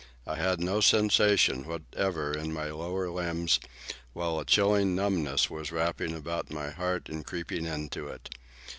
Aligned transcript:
I 0.25 0.33
had 0.37 0.59
no 0.59 0.81
sensation 0.81 1.67
whatever 1.67 2.35
in 2.35 2.51
my 2.51 2.71
lower 2.71 3.07
limbs, 3.11 3.59
while 4.13 4.39
a 4.39 4.45
chilling 4.45 4.95
numbness 4.95 5.47
was 5.47 5.71
wrapping 5.71 6.15
about 6.15 6.49
my 6.49 6.71
heart 6.71 7.07
and 7.07 7.23
creeping 7.23 7.67
into 7.67 8.07
it. 8.07 8.33